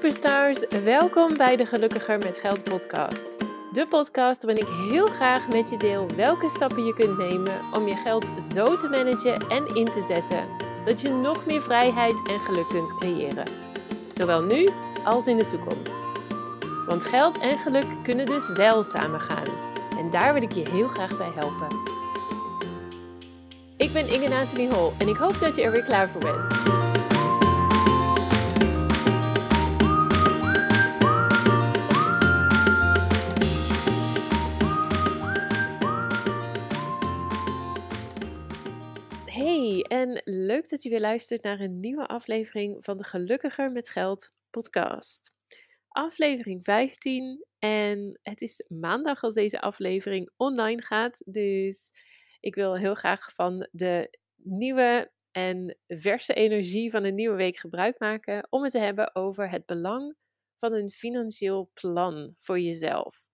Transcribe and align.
superstars, 0.00 0.82
welkom 0.84 1.36
bij 1.36 1.56
de 1.56 1.66
Gelukkiger 1.66 2.18
met 2.18 2.38
Geld 2.38 2.62
podcast. 2.62 3.36
De 3.72 3.86
podcast 3.86 4.44
waarin 4.44 4.66
ik 4.66 4.90
heel 4.90 5.06
graag 5.06 5.48
met 5.48 5.70
je 5.70 5.76
deel 5.76 6.06
welke 6.16 6.48
stappen 6.48 6.84
je 6.84 6.94
kunt 6.94 7.18
nemen 7.18 7.60
om 7.72 7.88
je 7.88 7.94
geld 7.94 8.30
zo 8.52 8.76
te 8.76 8.88
managen 8.88 9.48
en 9.48 9.74
in 9.74 9.84
te 9.84 10.02
zetten 10.02 10.44
dat 10.84 11.00
je 11.00 11.08
nog 11.08 11.46
meer 11.46 11.62
vrijheid 11.62 12.28
en 12.28 12.40
geluk 12.40 12.68
kunt 12.68 12.94
creëren. 12.94 13.46
Zowel 14.10 14.42
nu 14.42 14.68
als 15.04 15.26
in 15.26 15.36
de 15.36 15.44
toekomst. 15.44 16.00
Want 16.86 17.04
geld 17.04 17.38
en 17.38 17.58
geluk 17.58 17.86
kunnen 18.02 18.26
dus 18.26 18.48
wel 18.48 18.82
samen 18.82 19.20
gaan. 19.20 19.48
En 19.98 20.10
daar 20.10 20.32
wil 20.32 20.42
ik 20.42 20.52
je 20.52 20.68
heel 20.68 20.88
graag 20.88 21.16
bij 21.16 21.30
helpen. 21.34 21.68
Ik 23.76 23.92
ben 23.92 24.08
Inge 24.12 24.28
Nathalie 24.28 24.68
Hol 24.68 24.92
en 24.98 25.08
ik 25.08 25.16
hoop 25.16 25.40
dat 25.40 25.56
je 25.56 25.62
er 25.62 25.72
weer 25.72 25.84
klaar 25.84 26.08
voor 26.08 26.20
bent. 26.20 26.77
Leuk 40.58 40.68
dat 40.68 40.82
je 40.82 40.90
weer 40.90 41.00
luistert 41.00 41.42
naar 41.42 41.60
een 41.60 41.80
nieuwe 41.80 42.06
aflevering 42.06 42.84
van 42.84 42.96
de 42.96 43.04
Gelukkiger 43.04 43.72
met 43.72 43.88
Geld 43.88 44.32
podcast. 44.50 45.32
Aflevering 45.88 46.64
15 46.64 47.44
en 47.58 48.18
het 48.22 48.40
is 48.40 48.64
maandag 48.68 49.22
als 49.22 49.34
deze 49.34 49.60
aflevering 49.60 50.30
online 50.36 50.82
gaat, 50.82 51.22
dus 51.26 51.92
ik 52.40 52.54
wil 52.54 52.76
heel 52.76 52.94
graag 52.94 53.34
van 53.34 53.68
de 53.70 54.18
nieuwe 54.36 55.10
en 55.30 55.78
verse 55.86 56.34
energie 56.34 56.90
van 56.90 57.04
een 57.04 57.14
nieuwe 57.14 57.36
week 57.36 57.56
gebruik 57.56 57.98
maken 57.98 58.46
om 58.50 58.62
het 58.62 58.72
te 58.72 58.78
hebben 58.78 59.14
over 59.14 59.50
het 59.50 59.66
belang 59.66 60.16
van 60.56 60.72
een 60.72 60.90
financieel 60.90 61.70
plan 61.74 62.34
voor 62.38 62.60
jezelf. 62.60 63.27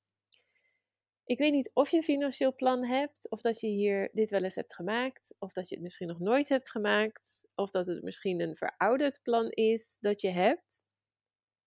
Ik 1.27 1.39
weet 1.39 1.53
niet 1.53 1.71
of 1.75 1.91
je 1.91 1.97
een 1.97 2.03
financieel 2.03 2.55
plan 2.55 2.85
hebt, 2.85 3.31
of 3.31 3.41
dat 3.41 3.61
je 3.61 3.67
hier 3.67 4.09
dit 4.13 4.31
wel 4.31 4.43
eens 4.43 4.55
hebt 4.55 4.75
gemaakt, 4.75 5.35
of 5.39 5.53
dat 5.53 5.69
je 5.69 5.75
het 5.75 5.85
misschien 5.85 6.09
nog 6.09 6.19
nooit 6.19 6.49
hebt 6.49 6.71
gemaakt, 6.71 7.49
of 7.55 7.71
dat 7.71 7.87
het 7.87 8.03
misschien 8.03 8.41
een 8.41 8.57
verouderd 8.57 9.23
plan 9.23 9.51
is 9.51 9.99
dat 10.01 10.21
je 10.21 10.31
hebt. 10.31 10.85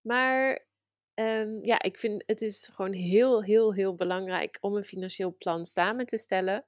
Maar 0.02 0.68
um, 1.14 1.66
ja, 1.66 1.82
ik 1.82 1.98
vind 1.98 2.24
het 2.26 2.42
is 2.42 2.70
gewoon 2.74 2.94
heel, 2.94 3.44
heel, 3.44 3.74
heel 3.74 3.96
belangrijk 3.96 4.58
om 4.62 4.76
een 4.76 4.84
financieel 4.84 5.36
plan 5.38 5.66
samen 5.66 6.06
te 6.06 6.18
stellen. 6.18 6.66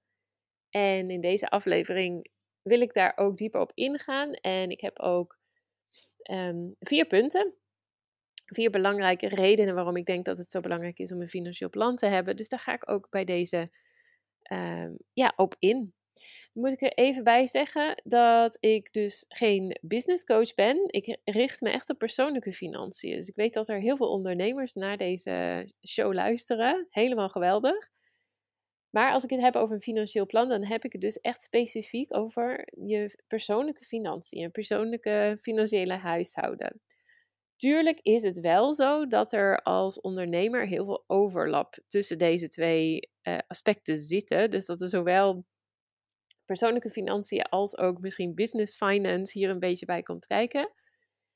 En 0.69 1.09
in 1.09 1.21
deze 1.21 1.49
aflevering 1.49 2.29
wil 2.61 2.81
ik 2.81 2.93
daar 2.93 3.13
ook 3.15 3.37
dieper 3.37 3.61
op 3.61 3.71
ingaan. 3.73 4.33
En 4.33 4.69
ik 4.69 4.81
heb 4.81 4.99
ook 4.99 5.39
um, 6.31 6.75
vier 6.79 7.05
punten 7.05 7.53
vier 8.53 8.69
belangrijke 8.69 9.27
redenen 9.27 9.75
waarom 9.75 9.95
ik 9.95 10.05
denk 10.05 10.25
dat 10.25 10.37
het 10.37 10.51
zo 10.51 10.59
belangrijk 10.59 10.99
is 10.99 11.11
om 11.11 11.21
een 11.21 11.27
financieel 11.27 11.69
plan 11.69 11.95
te 11.95 12.05
hebben. 12.05 12.35
Dus 12.35 12.49
daar 12.49 12.59
ga 12.59 12.73
ik 12.73 12.89
ook 12.89 13.07
bij 13.09 13.23
deze 13.23 13.69
uh, 14.51 14.89
ja, 15.13 15.33
op 15.35 15.55
in. 15.59 15.93
Dan 16.53 16.63
moet 16.63 16.71
ik 16.71 16.81
er 16.81 16.93
even 16.93 17.23
bij 17.23 17.47
zeggen 17.47 18.01
dat 18.03 18.57
ik 18.59 18.93
dus 18.93 19.25
geen 19.27 19.77
business 19.81 20.23
coach 20.23 20.53
ben. 20.53 20.83
Ik 20.85 21.17
richt 21.23 21.61
me 21.61 21.69
echt 21.69 21.89
op 21.89 21.97
persoonlijke 21.97 22.53
financiën. 22.53 23.15
Dus 23.15 23.27
ik 23.27 23.35
weet 23.35 23.53
dat 23.53 23.69
er 23.69 23.79
heel 23.79 23.97
veel 23.97 24.09
ondernemers 24.09 24.73
naar 24.73 24.97
deze 24.97 25.67
show 25.87 26.13
luisteren. 26.13 26.87
Helemaal 26.89 27.29
geweldig. 27.29 27.89
Maar 28.89 29.11
als 29.11 29.23
ik 29.23 29.29
het 29.29 29.41
heb 29.41 29.55
over 29.55 29.75
een 29.75 29.81
financieel 29.81 30.25
plan, 30.25 30.49
dan 30.49 30.63
heb 30.63 30.83
ik 30.83 30.91
het 30.91 31.01
dus 31.01 31.19
echt 31.19 31.41
specifiek 31.41 32.15
over 32.15 32.67
je 32.87 33.19
persoonlijke 33.27 33.85
financiën, 33.85 34.41
je 34.41 34.49
persoonlijke 34.49 35.37
financiële 35.41 35.93
huishouden. 35.93 36.81
Tuurlijk 37.59 37.99
is 38.01 38.23
het 38.23 38.39
wel 38.39 38.73
zo 38.73 39.07
dat 39.07 39.31
er 39.31 39.61
als 39.61 40.01
ondernemer 40.01 40.67
heel 40.67 40.85
veel 40.85 41.03
overlap 41.07 41.79
tussen 41.87 42.17
deze 42.17 42.47
twee 42.47 43.09
uh, 43.23 43.37
aspecten 43.47 43.97
zitten. 43.97 44.49
Dus 44.49 44.65
dat 44.65 44.81
er 44.81 44.87
zowel 44.87 45.45
persoonlijke 46.45 46.89
financiën 46.89 47.41
als 47.41 47.77
ook 47.77 47.99
misschien 47.99 48.35
business 48.35 48.75
finance 48.75 49.39
hier 49.39 49.49
een 49.49 49.59
beetje 49.59 49.85
bij 49.85 50.03
komt 50.03 50.25
kijken. 50.25 50.73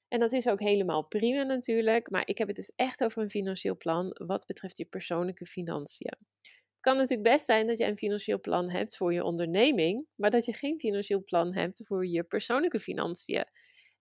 En 0.08 0.20
dat 0.20 0.32
is 0.32 0.48
ook 0.48 0.60
helemaal 0.60 1.08
prima 1.08 1.44
natuurlijk, 1.44 2.10
maar 2.10 2.28
ik 2.28 2.38
heb 2.38 2.48
het 2.48 2.56
dus 2.56 2.74
echt 2.76 3.04
over 3.04 3.22
een 3.22 3.30
financieel 3.30 3.78
plan 3.78 4.16
wat 4.26 4.46
betreft 4.46 4.78
je 4.78 4.86
persoonlijke 4.86 5.46
financiën. 5.46 6.18
Het 6.42 6.80
kan 6.80 6.98
natuurlijk 6.98 7.30
best 7.30 7.46
zijn 7.46 7.68
dat 7.68 7.78
je 7.78 7.86
een 7.86 7.98
financieel 7.98 8.40
plan 8.40 8.70
hebt 8.70 8.98
voor 8.98 9.14
je 9.14 9.24
onderneming, 9.24 10.08
maar 10.16 10.30
dat 10.30 10.46
je 10.46 10.54
geen 10.54 10.80
financieel 10.80 11.24
plan 11.24 11.54
hebt 11.54 11.82
voor 11.86 12.08
je 12.08 12.24
persoonlijke 12.24 12.80
financiën. 12.80 13.46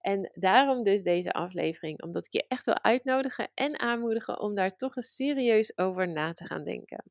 En 0.03 0.31
daarom 0.35 0.83
dus 0.83 1.03
deze 1.03 1.33
aflevering, 1.33 2.03
omdat 2.03 2.27
ik 2.27 2.33
je 2.33 2.45
echt 2.49 2.65
wil 2.65 2.83
uitnodigen 2.83 3.51
en 3.55 3.79
aanmoedigen 3.79 4.41
om 4.41 4.55
daar 4.55 4.77
toch 4.77 4.97
eens 4.97 5.15
serieus 5.15 5.79
over 5.79 6.09
na 6.09 6.33
te 6.33 6.47
gaan 6.47 6.65
denken. 6.65 7.05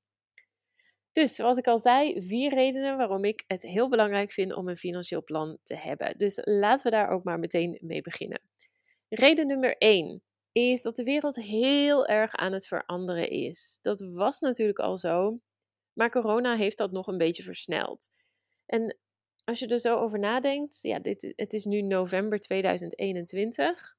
Dus 1.11 1.35
zoals 1.35 1.57
ik 1.57 1.67
al 1.67 1.79
zei, 1.79 2.21
vier 2.21 2.53
redenen 2.53 2.97
waarom 2.97 3.23
ik 3.23 3.43
het 3.47 3.61
heel 3.61 3.89
belangrijk 3.89 4.31
vind 4.31 4.55
om 4.55 4.67
een 4.67 4.77
financieel 4.77 5.23
plan 5.23 5.57
te 5.63 5.75
hebben. 5.75 6.17
Dus 6.17 6.39
laten 6.41 6.85
we 6.85 6.97
daar 6.97 7.09
ook 7.09 7.23
maar 7.23 7.39
meteen 7.39 7.77
mee 7.81 8.01
beginnen. 8.01 8.41
Reden 9.09 9.47
nummer 9.47 9.77
1 9.77 10.23
is 10.51 10.81
dat 10.81 10.95
de 10.95 11.03
wereld 11.03 11.35
heel 11.35 12.07
erg 12.07 12.35
aan 12.35 12.53
het 12.53 12.67
veranderen 12.67 13.29
is. 13.29 13.79
Dat 13.81 13.99
was 13.99 14.39
natuurlijk 14.39 14.79
al 14.79 14.97
zo, 14.97 15.39
maar 15.93 16.09
corona 16.09 16.55
heeft 16.55 16.77
dat 16.77 16.91
nog 16.91 17.07
een 17.07 17.17
beetje 17.17 17.43
versneld. 17.43 18.09
En 18.65 18.97
als 19.43 19.59
je 19.59 19.67
er 19.67 19.79
zo 19.79 19.97
over 19.97 20.19
nadenkt, 20.19 20.79
ja, 20.81 20.99
dit, 20.99 21.33
het 21.35 21.53
is 21.53 21.65
nu 21.65 21.81
november 21.81 22.39
2021. 22.39 23.95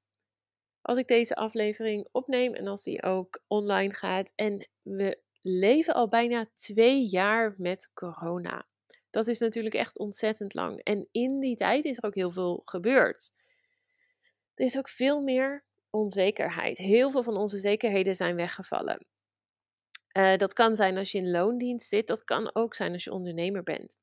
Als 0.82 0.98
ik 0.98 1.08
deze 1.08 1.34
aflevering 1.34 2.08
opneem 2.12 2.54
en 2.54 2.66
als 2.66 2.82
die 2.82 3.02
ook 3.02 3.42
online 3.46 3.94
gaat. 3.94 4.32
En 4.34 4.68
we 4.82 5.18
leven 5.40 5.94
al 5.94 6.08
bijna 6.08 6.46
twee 6.54 7.08
jaar 7.08 7.54
met 7.58 7.90
corona. 7.94 8.66
Dat 9.10 9.28
is 9.28 9.38
natuurlijk 9.38 9.74
echt 9.74 9.98
ontzettend 9.98 10.54
lang. 10.54 10.82
En 10.82 11.08
in 11.10 11.40
die 11.40 11.56
tijd 11.56 11.84
is 11.84 11.96
er 11.96 12.04
ook 12.04 12.14
heel 12.14 12.30
veel 12.30 12.62
gebeurd. 12.64 13.32
Er 14.54 14.64
is 14.64 14.78
ook 14.78 14.88
veel 14.88 15.20
meer 15.20 15.64
onzekerheid. 15.90 16.78
Heel 16.78 17.10
veel 17.10 17.22
van 17.22 17.36
onze 17.36 17.58
zekerheden 17.58 18.14
zijn 18.14 18.36
weggevallen. 18.36 19.06
Uh, 20.16 20.36
dat 20.36 20.52
kan 20.52 20.74
zijn 20.74 20.96
als 20.96 21.12
je 21.12 21.18
in 21.18 21.30
loondienst 21.30 21.88
zit, 21.88 22.06
dat 22.06 22.24
kan 22.24 22.54
ook 22.54 22.74
zijn 22.74 22.92
als 22.92 23.04
je 23.04 23.12
ondernemer 23.12 23.62
bent. 23.62 23.96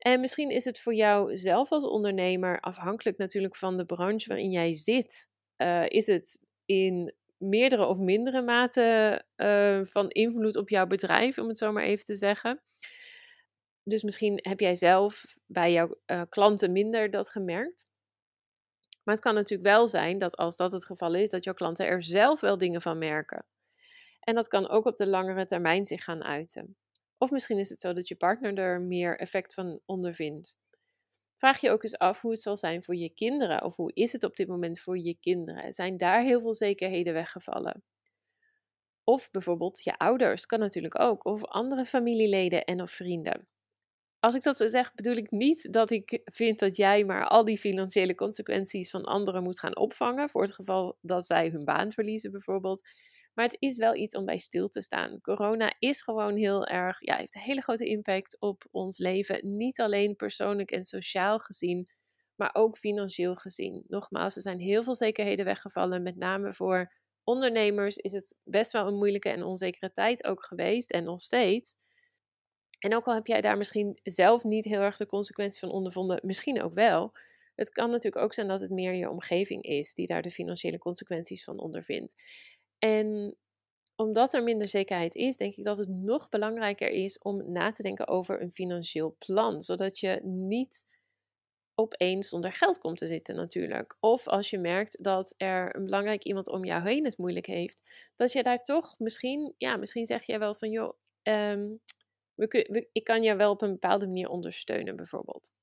En 0.00 0.20
misschien 0.20 0.50
is 0.50 0.64
het 0.64 0.80
voor 0.80 0.94
jou 0.94 1.36
zelf 1.36 1.70
als 1.70 1.84
ondernemer, 1.84 2.60
afhankelijk 2.60 3.18
natuurlijk 3.18 3.56
van 3.56 3.76
de 3.76 3.84
branche 3.84 4.28
waarin 4.28 4.50
jij 4.50 4.74
zit, 4.74 5.28
uh, 5.56 5.88
is 5.88 6.06
het 6.06 6.46
in 6.64 7.14
meerdere 7.36 7.86
of 7.86 7.98
mindere 7.98 8.42
mate 8.42 9.22
uh, 9.36 9.80
van 9.84 10.08
invloed 10.08 10.56
op 10.56 10.68
jouw 10.68 10.86
bedrijf, 10.86 11.38
om 11.38 11.48
het 11.48 11.58
zo 11.58 11.72
maar 11.72 11.82
even 11.82 12.04
te 12.04 12.14
zeggen. 12.14 12.62
Dus 13.82 14.02
misschien 14.02 14.38
heb 14.42 14.60
jij 14.60 14.74
zelf 14.74 15.36
bij 15.46 15.72
jouw 15.72 15.96
uh, 16.06 16.22
klanten 16.28 16.72
minder 16.72 17.10
dat 17.10 17.30
gemerkt. 17.30 17.88
Maar 19.04 19.14
het 19.14 19.24
kan 19.24 19.34
natuurlijk 19.34 19.68
wel 19.68 19.86
zijn 19.86 20.18
dat 20.18 20.36
als 20.36 20.56
dat 20.56 20.72
het 20.72 20.86
geval 20.86 21.14
is, 21.14 21.30
dat 21.30 21.44
jouw 21.44 21.54
klanten 21.54 21.86
er 21.86 22.02
zelf 22.02 22.40
wel 22.40 22.58
dingen 22.58 22.82
van 22.82 22.98
merken. 22.98 23.44
En 24.20 24.34
dat 24.34 24.48
kan 24.48 24.68
ook 24.68 24.84
op 24.84 24.96
de 24.96 25.06
langere 25.06 25.44
termijn 25.44 25.84
zich 25.84 26.04
gaan 26.04 26.24
uiten. 26.24 26.76
Of 27.22 27.30
misschien 27.30 27.58
is 27.58 27.68
het 27.68 27.80
zo 27.80 27.92
dat 27.92 28.08
je 28.08 28.16
partner 28.16 28.58
er 28.58 28.80
meer 28.80 29.18
effect 29.18 29.54
van 29.54 29.80
ondervindt. 29.86 30.56
Vraag 31.36 31.60
je 31.60 31.70
ook 31.70 31.82
eens 31.82 31.98
af 31.98 32.20
hoe 32.20 32.30
het 32.30 32.40
zal 32.40 32.56
zijn 32.56 32.84
voor 32.84 32.96
je 32.96 33.10
kinderen. 33.10 33.64
Of 33.64 33.76
hoe 33.76 33.92
is 33.94 34.12
het 34.12 34.24
op 34.24 34.36
dit 34.36 34.48
moment 34.48 34.80
voor 34.80 34.98
je 34.98 35.16
kinderen? 35.20 35.72
Zijn 35.72 35.96
daar 35.96 36.22
heel 36.22 36.40
veel 36.40 36.54
zekerheden 36.54 37.12
weggevallen? 37.12 37.82
Of 39.04 39.30
bijvoorbeeld 39.30 39.84
je 39.84 39.98
ouders, 39.98 40.46
kan 40.46 40.58
natuurlijk 40.58 41.00
ook. 41.00 41.24
Of 41.24 41.44
andere 41.44 41.84
familieleden 41.84 42.64
en 42.64 42.82
of 42.82 42.90
vrienden. 42.90 43.48
Als 44.18 44.34
ik 44.34 44.42
dat 44.42 44.56
zo 44.56 44.68
zeg, 44.68 44.94
bedoel 44.94 45.16
ik 45.16 45.30
niet 45.30 45.72
dat 45.72 45.90
ik 45.90 46.20
vind 46.24 46.58
dat 46.58 46.76
jij 46.76 47.04
maar 47.04 47.28
al 47.28 47.44
die 47.44 47.58
financiële 47.58 48.14
consequenties 48.14 48.90
van 48.90 49.04
anderen 49.04 49.42
moet 49.42 49.60
gaan 49.60 49.76
opvangen. 49.76 50.30
Voor 50.30 50.42
het 50.42 50.54
geval 50.54 50.98
dat 51.00 51.26
zij 51.26 51.48
hun 51.48 51.64
baan 51.64 51.92
verliezen, 51.92 52.30
bijvoorbeeld. 52.30 52.88
Maar 53.34 53.44
het 53.44 53.56
is 53.58 53.76
wel 53.76 53.94
iets 53.94 54.16
om 54.16 54.24
bij 54.24 54.38
stil 54.38 54.68
te 54.68 54.80
staan. 54.80 55.20
Corona 55.20 55.74
is 55.78 56.02
gewoon 56.02 56.36
heel 56.36 56.66
erg, 56.66 57.00
ja, 57.00 57.16
heeft 57.16 57.34
een 57.34 57.40
hele 57.40 57.62
grote 57.62 57.86
impact 57.86 58.40
op 58.40 58.64
ons 58.70 58.98
leven. 58.98 59.56
Niet 59.56 59.80
alleen 59.80 60.16
persoonlijk 60.16 60.70
en 60.70 60.84
sociaal 60.84 61.38
gezien, 61.38 61.88
maar 62.34 62.50
ook 62.52 62.78
financieel 62.78 63.34
gezien. 63.34 63.84
Nogmaals, 63.88 64.36
er 64.36 64.42
zijn 64.42 64.60
heel 64.60 64.82
veel 64.82 64.94
zekerheden 64.94 65.44
weggevallen. 65.44 66.02
Met 66.02 66.16
name 66.16 66.54
voor 66.54 66.92
ondernemers 67.24 67.96
is 67.96 68.12
het 68.12 68.36
best 68.44 68.72
wel 68.72 68.86
een 68.86 68.98
moeilijke 68.98 69.28
en 69.28 69.42
onzekere 69.42 69.92
tijd 69.92 70.24
ook 70.24 70.44
geweest 70.44 70.90
en 70.90 71.04
nog 71.04 71.20
steeds. 71.20 71.76
En 72.78 72.94
ook 72.94 73.06
al 73.06 73.14
heb 73.14 73.26
jij 73.26 73.40
daar 73.40 73.56
misschien 73.56 73.98
zelf 74.02 74.44
niet 74.44 74.64
heel 74.64 74.80
erg 74.80 74.96
de 74.96 75.06
consequenties 75.06 75.60
van 75.60 75.70
ondervonden, 75.70 76.20
misschien 76.22 76.62
ook 76.62 76.74
wel. 76.74 77.12
Het 77.54 77.70
kan 77.70 77.90
natuurlijk 77.90 78.24
ook 78.24 78.34
zijn 78.34 78.48
dat 78.48 78.60
het 78.60 78.70
meer 78.70 78.94
je 78.94 79.10
omgeving 79.10 79.62
is 79.62 79.94
die 79.94 80.06
daar 80.06 80.22
de 80.22 80.30
financiële 80.30 80.78
consequenties 80.78 81.44
van 81.44 81.58
ondervindt. 81.58 82.14
En 82.80 83.36
omdat 83.96 84.34
er 84.34 84.42
minder 84.42 84.68
zekerheid 84.68 85.14
is, 85.14 85.36
denk 85.36 85.54
ik 85.54 85.64
dat 85.64 85.78
het 85.78 85.88
nog 85.88 86.28
belangrijker 86.28 86.88
is 86.88 87.18
om 87.18 87.52
na 87.52 87.70
te 87.70 87.82
denken 87.82 88.08
over 88.08 88.42
een 88.42 88.52
financieel 88.52 89.16
plan, 89.18 89.62
zodat 89.62 89.98
je 89.98 90.20
niet 90.22 90.86
opeens 91.74 92.28
zonder 92.28 92.52
geld 92.52 92.78
komt 92.78 92.96
te 92.96 93.06
zitten 93.06 93.34
natuurlijk. 93.34 93.96
Of 94.00 94.28
als 94.28 94.50
je 94.50 94.58
merkt 94.58 95.04
dat 95.04 95.34
er 95.36 95.76
een 95.76 95.84
belangrijk 95.84 96.24
iemand 96.24 96.48
om 96.48 96.64
jou 96.64 96.82
heen 96.82 97.04
het 97.04 97.18
moeilijk 97.18 97.46
heeft, 97.46 97.82
dat 98.14 98.32
je 98.32 98.42
daar 98.42 98.62
toch 98.62 98.94
misschien, 98.98 99.54
ja, 99.58 99.76
misschien 99.76 100.06
zeg 100.06 100.24
je 100.24 100.38
wel 100.38 100.54
van 100.54 100.70
joh, 100.70 100.92
ehm, 101.22 101.68
we 102.34 102.88
ik 102.92 103.04
kan 103.04 103.22
je 103.22 103.36
wel 103.36 103.50
op 103.50 103.62
een 103.62 103.72
bepaalde 103.72 104.06
manier 104.06 104.28
ondersteunen 104.28 104.96
bijvoorbeeld. 104.96 105.54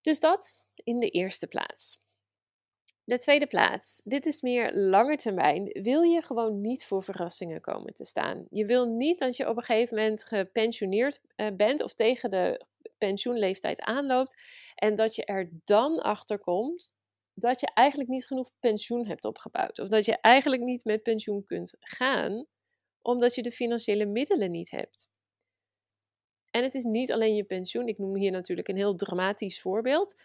Dus 0.00 0.20
dat 0.20 0.66
in 0.74 0.98
de 0.98 1.08
eerste 1.08 1.46
plaats. 1.46 2.01
De 3.12 3.18
tweede 3.18 3.46
plaats. 3.46 4.02
Dit 4.04 4.26
is 4.26 4.40
meer 4.40 4.74
lange 4.74 5.16
termijn. 5.16 5.64
Wil 5.82 6.02
je 6.02 6.22
gewoon 6.22 6.60
niet 6.60 6.84
voor 6.84 7.02
verrassingen 7.02 7.60
komen 7.60 7.94
te 7.94 8.04
staan? 8.04 8.46
Je 8.50 8.66
wil 8.66 8.86
niet 8.86 9.18
dat 9.18 9.36
je 9.36 9.48
op 9.48 9.56
een 9.56 9.62
gegeven 9.62 9.96
moment 9.96 10.24
gepensioneerd 10.24 11.20
eh, 11.34 11.46
bent 11.56 11.82
of 11.82 11.94
tegen 11.94 12.30
de 12.30 12.64
pensioenleeftijd 12.98 13.80
aanloopt 13.80 14.36
en 14.74 14.94
dat 14.94 15.14
je 15.14 15.24
er 15.24 15.50
dan 15.64 15.98
achter 15.98 16.38
komt 16.38 16.92
dat 17.34 17.60
je 17.60 17.70
eigenlijk 17.74 18.10
niet 18.10 18.26
genoeg 18.26 18.50
pensioen 18.60 19.06
hebt 19.06 19.24
opgebouwd 19.24 19.78
of 19.78 19.88
dat 19.88 20.04
je 20.04 20.18
eigenlijk 20.20 20.62
niet 20.62 20.84
met 20.84 21.02
pensioen 21.02 21.44
kunt 21.44 21.74
gaan 21.80 22.46
omdat 23.02 23.34
je 23.34 23.42
de 23.42 23.52
financiële 23.52 24.06
middelen 24.06 24.50
niet 24.50 24.70
hebt. 24.70 25.10
En 26.50 26.62
het 26.62 26.74
is 26.74 26.84
niet 26.84 27.12
alleen 27.12 27.34
je 27.34 27.44
pensioen. 27.44 27.88
Ik 27.88 27.98
noem 27.98 28.16
hier 28.16 28.30
natuurlijk 28.30 28.68
een 28.68 28.76
heel 28.76 28.94
dramatisch 28.94 29.60
voorbeeld. 29.60 30.20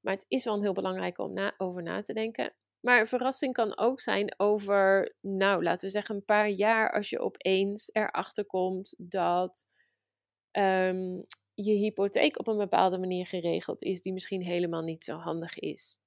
Maar 0.00 0.12
het 0.12 0.24
is 0.28 0.44
wel 0.44 0.62
heel 0.62 0.72
belangrijk 0.72 1.18
om 1.18 1.32
na, 1.32 1.54
over 1.56 1.82
na 1.82 2.00
te 2.00 2.12
denken. 2.12 2.54
Maar 2.80 3.06
verrassing 3.06 3.52
kan 3.52 3.78
ook 3.78 4.00
zijn 4.00 4.34
over, 4.36 5.14
nou, 5.20 5.62
laten 5.62 5.86
we 5.86 5.92
zeggen, 5.92 6.14
een 6.14 6.24
paar 6.24 6.48
jaar 6.48 6.92
als 6.92 7.10
je 7.10 7.18
opeens 7.18 7.90
erachter 7.92 8.44
komt 8.44 8.94
dat 8.98 9.66
um, 10.52 11.24
je 11.54 11.72
hypotheek 11.72 12.38
op 12.38 12.46
een 12.46 12.56
bepaalde 12.56 12.98
manier 12.98 13.26
geregeld 13.26 13.82
is, 13.82 14.02
die 14.02 14.12
misschien 14.12 14.42
helemaal 14.42 14.82
niet 14.82 15.04
zo 15.04 15.16
handig 15.16 15.58
is. 15.58 15.98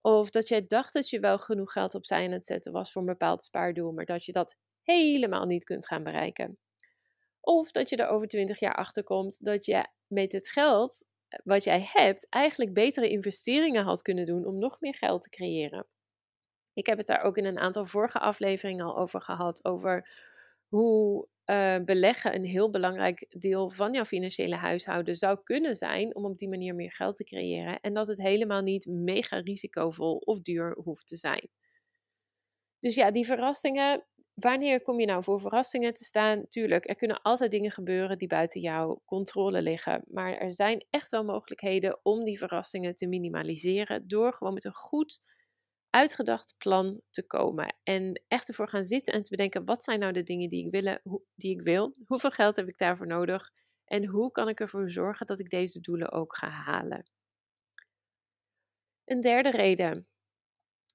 Of 0.00 0.30
dat 0.30 0.48
jij 0.48 0.66
dacht 0.66 0.92
dat 0.92 1.10
je 1.10 1.20
wel 1.20 1.38
genoeg 1.38 1.72
geld 1.72 1.94
opzij 1.94 2.24
aan 2.24 2.32
het 2.32 2.46
zetten 2.46 2.72
was 2.72 2.92
voor 2.92 3.00
een 3.02 3.08
bepaald 3.08 3.42
spaardoel, 3.42 3.92
maar 3.92 4.04
dat 4.04 4.24
je 4.24 4.32
dat 4.32 4.56
helemaal 4.82 5.44
niet 5.44 5.64
kunt 5.64 5.86
gaan 5.86 6.02
bereiken. 6.02 6.58
Of 7.40 7.70
dat 7.70 7.88
je 7.88 7.96
er 7.96 8.08
over 8.08 8.28
20 8.28 8.58
jaar 8.58 8.74
achter 8.74 9.04
komt 9.04 9.44
dat 9.44 9.64
je 9.64 9.86
met 10.06 10.32
het 10.32 10.48
geld 10.48 11.04
wat 11.44 11.64
jij 11.64 11.88
hebt 11.92 12.26
eigenlijk 12.28 12.74
betere 12.74 13.08
investeringen 13.08 13.84
had 13.84 14.02
kunnen 14.02 14.26
doen 14.26 14.46
om 14.46 14.58
nog 14.58 14.80
meer 14.80 14.94
geld 14.94 15.22
te 15.22 15.28
creëren. 15.28 15.86
Ik 16.72 16.86
heb 16.86 16.98
het 16.98 17.06
daar 17.06 17.22
ook 17.22 17.36
in 17.36 17.44
een 17.44 17.58
aantal 17.58 17.86
vorige 17.86 18.18
afleveringen 18.18 18.84
al 18.84 18.98
over 18.98 19.22
gehad, 19.22 19.64
over 19.64 20.08
hoe 20.68 21.28
uh, 21.46 21.78
beleggen 21.84 22.34
een 22.34 22.44
heel 22.44 22.70
belangrijk 22.70 23.26
deel 23.28 23.70
van 23.70 23.92
jouw 23.92 24.04
financiële 24.04 24.56
huishouden 24.56 25.14
zou 25.14 25.38
kunnen 25.42 25.74
zijn 25.74 26.14
om 26.14 26.24
op 26.24 26.38
die 26.38 26.48
manier 26.48 26.74
meer 26.74 26.92
geld 26.92 27.16
te 27.16 27.24
creëren 27.24 27.80
en 27.80 27.94
dat 27.94 28.06
het 28.06 28.18
helemaal 28.18 28.62
niet 28.62 28.86
mega 28.86 29.36
risicovol 29.36 30.16
of 30.16 30.40
duur 30.40 30.78
hoeft 30.82 31.06
te 31.06 31.16
zijn. 31.16 31.48
Dus 32.80 32.94
ja, 32.94 33.10
die 33.10 33.26
verrassingen, 33.26 34.06
wanneer 34.34 34.82
kom 34.82 35.00
je 35.00 35.06
nou 35.06 35.22
voor 35.22 35.40
verrassingen 35.40 35.92
te 35.92 36.04
staan? 36.04 36.48
Tuurlijk, 36.48 36.88
er 36.88 36.94
kunnen 36.94 37.22
altijd 37.22 37.50
dingen 37.50 37.70
gebeuren 37.70 38.18
die 38.18 38.28
buiten 38.28 38.60
jouw 38.60 39.02
controle 39.04 39.62
liggen. 39.62 40.04
Maar 40.06 40.32
er 40.32 40.52
zijn 40.52 40.86
echt 40.90 41.10
wel 41.10 41.24
mogelijkheden 41.24 42.00
om 42.02 42.24
die 42.24 42.38
verrassingen 42.38 42.94
te 42.94 43.06
minimaliseren 43.06 44.08
door 44.08 44.32
gewoon 44.32 44.54
met 44.54 44.64
een 44.64 44.74
goed 44.74 45.20
uitgedacht 45.90 46.54
plan 46.58 47.00
te 47.10 47.26
komen. 47.26 47.76
En 47.82 48.22
echt 48.28 48.48
ervoor 48.48 48.68
gaan 48.68 48.84
zitten 48.84 49.14
en 49.14 49.22
te 49.22 49.30
bedenken: 49.30 49.64
wat 49.64 49.84
zijn 49.84 49.98
nou 49.98 50.12
de 50.12 50.22
dingen 50.22 50.48
die 50.48 50.64
ik, 50.66 50.70
willen, 50.70 51.00
die 51.34 51.50
ik 51.50 51.62
wil? 51.62 51.94
Hoeveel 52.06 52.30
geld 52.30 52.56
heb 52.56 52.68
ik 52.68 52.78
daarvoor 52.78 53.06
nodig? 53.06 53.50
En 53.84 54.06
hoe 54.06 54.30
kan 54.30 54.48
ik 54.48 54.60
ervoor 54.60 54.90
zorgen 54.90 55.26
dat 55.26 55.40
ik 55.40 55.50
deze 55.50 55.80
doelen 55.80 56.12
ook 56.12 56.36
ga 56.36 56.48
halen? 56.48 57.10
Een 59.04 59.20
derde 59.20 59.50
reden 59.50 60.08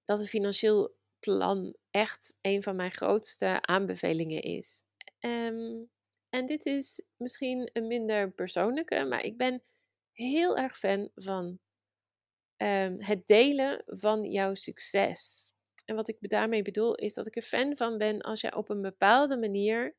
dat 0.03 0.19
een 0.19 0.25
financieel 0.25 0.97
plan 1.19 1.75
echt 1.91 2.37
een 2.41 2.63
van 2.63 2.75
mijn 2.75 2.91
grootste 2.91 3.61
aanbevelingen 3.61 4.41
is. 4.41 4.81
Ehm, 5.19 5.83
en 6.29 6.45
dit 6.45 6.65
is 6.65 7.01
misschien 7.17 7.69
een 7.73 7.87
minder 7.87 8.31
persoonlijke, 8.31 9.05
maar 9.05 9.23
ik 9.23 9.37
ben 9.37 9.63
heel 10.13 10.57
erg 10.57 10.77
fan 10.77 11.09
van 11.15 11.59
Ehm, 12.59 12.95
het 12.97 13.27
delen 13.27 13.83
van 13.85 14.31
jouw 14.31 14.53
succes. 14.53 15.51
En 15.85 15.95
wat 15.95 16.07
ik 16.07 16.17
daarmee 16.29 16.61
bedoel 16.61 16.95
is 16.95 17.13
dat 17.13 17.27
ik 17.27 17.35
er 17.35 17.41
fan 17.41 17.77
van 17.77 17.97
ben 17.97 18.21
als 18.21 18.41
jij 18.41 18.53
op 18.53 18.69
een 18.69 18.81
bepaalde 18.81 19.37
manier 19.37 19.95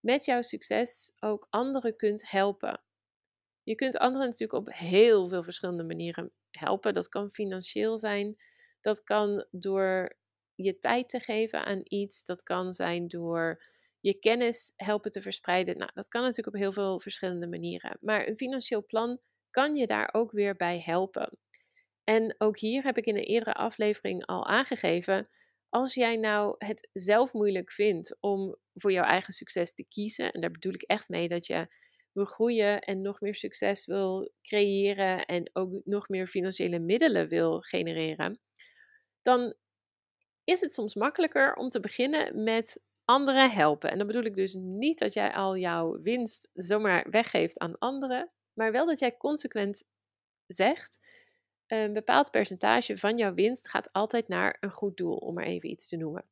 met 0.00 0.24
jouw 0.24 0.42
succes 0.42 1.12
ook 1.20 1.46
anderen 1.50 1.96
kunt 1.96 2.30
helpen. 2.30 2.82
Je 3.62 3.74
kunt 3.74 3.98
anderen 3.98 4.26
natuurlijk 4.26 4.58
op 4.58 4.74
heel 4.74 5.26
veel 5.26 5.42
verschillende 5.42 5.84
manieren 5.84 6.32
helpen. 6.50 6.94
Dat 6.94 7.08
kan 7.08 7.30
financieel 7.30 7.98
zijn, 7.98 8.36
dat 8.80 9.02
kan 9.02 9.46
door 9.50 10.16
je 10.56 10.78
tijd 10.78 11.08
te 11.08 11.20
geven 11.20 11.64
aan 11.64 11.80
iets, 11.84 12.24
dat 12.24 12.42
kan 12.42 12.72
zijn 12.72 13.08
door 13.08 13.62
je 14.00 14.18
kennis 14.18 14.72
helpen 14.76 15.10
te 15.10 15.20
verspreiden. 15.20 15.78
Nou, 15.78 15.90
dat 15.94 16.08
kan 16.08 16.20
natuurlijk 16.20 16.56
op 16.56 16.62
heel 16.62 16.72
veel 16.72 17.00
verschillende 17.00 17.46
manieren. 17.46 17.98
Maar 18.00 18.28
een 18.28 18.36
financieel 18.36 18.86
plan 18.86 19.20
kan 19.50 19.74
je 19.74 19.86
daar 19.86 20.08
ook 20.12 20.32
weer 20.32 20.56
bij 20.56 20.80
helpen. 20.84 21.38
En 22.04 22.34
ook 22.38 22.58
hier 22.58 22.82
heb 22.82 22.96
ik 22.98 23.06
in 23.06 23.16
een 23.16 23.24
eerdere 23.24 23.54
aflevering 23.54 24.26
al 24.26 24.46
aangegeven. 24.46 25.28
Als 25.68 25.94
jij 25.94 26.16
nou 26.16 26.54
het 26.58 26.88
zelf 26.92 27.32
moeilijk 27.32 27.72
vindt 27.72 28.16
om 28.20 28.56
voor 28.74 28.92
jouw 28.92 29.04
eigen 29.04 29.32
succes 29.32 29.74
te 29.74 29.84
kiezen, 29.88 30.32
en 30.32 30.40
daar 30.40 30.50
bedoel 30.50 30.72
ik 30.72 30.82
echt 30.82 31.08
mee 31.08 31.28
dat 31.28 31.46
je 31.46 31.68
wil 32.12 32.24
groeien 32.24 32.80
en 32.80 33.02
nog 33.02 33.20
meer 33.20 33.34
succes 33.34 33.86
wil 33.86 34.32
creëren 34.42 35.24
en 35.24 35.50
ook 35.52 35.80
nog 35.84 36.08
meer 36.08 36.26
financiële 36.26 36.78
middelen 36.78 37.28
wil 37.28 37.60
genereren, 37.60 38.40
dan 39.22 39.54
is 40.46 40.60
het 40.60 40.72
soms 40.72 40.94
makkelijker 40.94 41.54
om 41.54 41.68
te 41.68 41.80
beginnen 41.80 42.42
met 42.42 42.82
anderen 43.04 43.50
helpen. 43.50 43.90
En 43.90 43.98
dan 43.98 44.06
bedoel 44.06 44.24
ik 44.24 44.34
dus 44.34 44.54
niet 44.54 44.98
dat 44.98 45.14
jij 45.14 45.32
al 45.32 45.56
jouw 45.56 46.00
winst 46.00 46.48
zomaar 46.54 47.10
weggeeft 47.10 47.58
aan 47.58 47.78
anderen, 47.78 48.30
maar 48.52 48.72
wel 48.72 48.86
dat 48.86 48.98
jij 48.98 49.16
consequent 49.16 49.82
zegt: 50.46 51.00
een 51.66 51.92
bepaald 51.92 52.30
percentage 52.30 52.98
van 52.98 53.18
jouw 53.18 53.34
winst 53.34 53.68
gaat 53.68 53.92
altijd 53.92 54.28
naar 54.28 54.56
een 54.60 54.70
goed 54.70 54.96
doel, 54.96 55.16
om 55.16 55.34
maar 55.34 55.44
even 55.44 55.70
iets 55.70 55.88
te 55.88 55.96
noemen. 55.96 56.24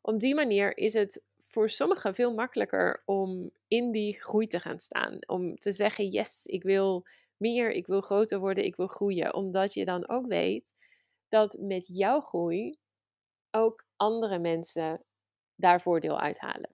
Op 0.00 0.20
die 0.20 0.34
manier 0.34 0.76
is 0.76 0.92
het 0.92 1.22
voor 1.38 1.70
sommigen 1.70 2.14
veel 2.14 2.34
makkelijker 2.34 3.02
om 3.04 3.50
in 3.68 3.92
die 3.92 4.20
groei 4.20 4.46
te 4.46 4.60
gaan 4.60 4.78
staan. 4.78 5.18
Om 5.26 5.56
te 5.56 5.72
zeggen: 5.72 6.08
Yes, 6.08 6.46
ik 6.46 6.62
wil 6.62 7.06
meer, 7.36 7.70
ik 7.70 7.86
wil 7.86 8.00
groter 8.00 8.38
worden, 8.38 8.64
ik 8.64 8.76
wil 8.76 8.86
groeien. 8.86 9.34
Omdat 9.34 9.74
je 9.74 9.84
dan 9.84 10.08
ook 10.08 10.26
weet 10.26 10.74
dat 11.28 11.56
met 11.60 11.86
jouw 11.86 12.20
groei 12.20 12.76
ook 13.52 13.86
andere 13.96 14.38
mensen 14.38 15.04
daar 15.54 15.80
voordeel 15.80 16.20
uithalen. 16.20 16.70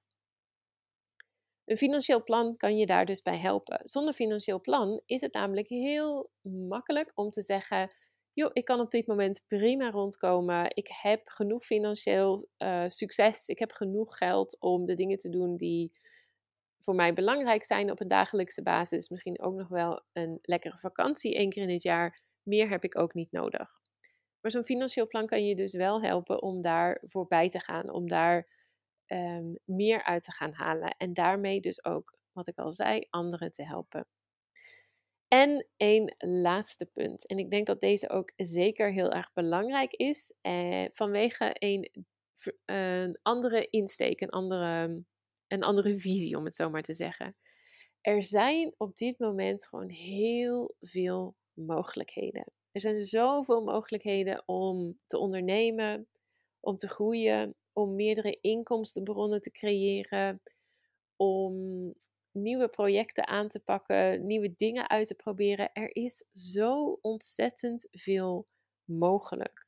Een 1.64 1.76
financieel 1.76 2.23
plan 2.23 2.56
kan 2.56 2.76
je 2.76 2.87
daar 2.87 3.06
dus 3.06 3.23
bij 3.23 3.38
helpen. 3.38 3.80
Zonder 3.82 4.14
financieel 4.14 4.61
plan 4.61 5.00
is 5.06 5.20
het 5.20 5.32
namelijk 5.32 5.68
heel 5.68 6.30
makkelijk 6.42 7.12
om 7.14 7.30
te 7.30 7.42
zeggen: 7.42 7.94
joh, 8.32 8.50
ik 8.52 8.64
kan 8.64 8.80
op 8.80 8.90
dit 8.90 9.06
moment 9.06 9.44
prima 9.47 9.90
rondkomen. 9.90 10.66
Ik 10.68 10.88
heb 11.02 11.28
genoeg 11.28 11.64
financieel 11.64 12.49
uh, 12.58 12.85
succes. 12.87 13.49
Ik 13.49 13.58
heb 13.58 13.73
genoeg 13.73 14.16
geld 14.16 14.61
om 14.61 14.87
de 14.87 14.94
dingen 14.94 15.16
te 15.16 15.28
doen 15.28 15.56
die 15.56 15.92
voor 16.78 16.94
mij 16.94 17.12
belangrijk 17.12 17.64
zijn 17.64 17.90
op 17.90 18.00
een 18.00 18.08
dagelijkse 18.08 18.62
basis. 18.62 19.08
Misschien 19.08 19.40
ook 19.40 19.54
nog 19.54 19.68
wel 19.68 20.02
een 20.12 20.38
lekkere 20.42 20.78
vakantie 20.78 21.35
één 21.35 21.50
keer 21.50 21.62
in 21.62 21.73
het 21.73 21.82
jaar. 21.82 22.20
Meer 22.42 22.68
heb 22.68 22.85
ik 22.85 22.99
ook 22.99 23.14
niet 23.14 23.32
nodig. 23.32 23.77
Maar 24.40 24.50
zo'n 24.50 24.64
financieel 24.64 25.07
plan 25.07 25.26
kan 25.26 25.45
je 25.45 25.54
dus 25.54 25.73
wel 25.73 26.02
helpen 26.02 26.42
om 26.42 26.61
daar 26.61 27.02
voorbij 27.04 27.49
te 27.49 27.61
gaan, 27.61 27.90
om 27.90 28.09
daar 28.09 28.49
um, 29.07 29.59
meer 29.64 30.02
uit 30.02 30.23
te 30.23 30.33
gaan 30.33 30.52
halen. 30.52 30.95
En 30.97 31.12
daarmee 31.12 31.61
dus 31.61 31.85
ook, 31.85 32.16
wat 32.33 32.49
ik 32.49 32.59
al 32.59 32.73
zei, 32.73 33.07
anderen 33.11 33.52
te 33.52 33.66
helpen. 33.66 34.07
En 35.28 35.66
een 35.76 36.14
laatste 36.18 36.87
punt. 36.87 37.26
En 37.26 37.38
ik 37.38 37.50
denk 37.50 37.66
dat 37.66 37.80
deze 37.80 38.11
ook 38.11 38.33
zeker 38.37 38.92
heel 38.92 39.11
erg 39.11 39.33
belangrijk 39.33 39.92
is. 39.92 40.35
Eh, 40.40 40.85
vanwege 40.92 41.50
een, 41.59 42.07
een 42.64 43.18
andere 43.23 43.68
insteek, 43.71 44.21
een 44.21 44.30
andere, 44.30 45.02
een 45.47 45.62
andere 45.62 45.99
visie, 45.99 46.37
om 46.37 46.45
het 46.45 46.54
zo 46.54 46.71
maar 46.71 46.83
te 46.83 46.95
zeggen. 46.95 47.37
Er 48.00 48.23
zijn 48.23 48.75
op 48.76 48.97
dit 48.97 49.18
moment 49.18 49.66
gewoon 49.66 49.88
heel 49.88 50.75
veel 50.80 51.37
mogelijkheden. 51.52 52.45
Er 52.72 52.80
zijn 52.80 52.98
zoveel 52.98 53.62
mogelijkheden 53.62 54.42
om 54.46 54.98
te 55.06 55.18
ondernemen, 55.18 56.08
om 56.60 56.76
te 56.76 56.88
groeien, 56.88 57.54
om 57.72 57.94
meerdere 57.94 58.38
inkomstenbronnen 58.40 59.40
te 59.40 59.50
creëren, 59.50 60.42
om 61.16 61.94
nieuwe 62.32 62.68
projecten 62.68 63.26
aan 63.26 63.48
te 63.48 63.60
pakken, 63.60 64.26
nieuwe 64.26 64.54
dingen 64.56 64.88
uit 64.88 65.06
te 65.06 65.14
proberen. 65.14 65.72
Er 65.72 65.96
is 65.96 66.28
zo 66.32 66.98
ontzettend 67.00 67.88
veel 67.90 68.46
mogelijk. 68.84 69.66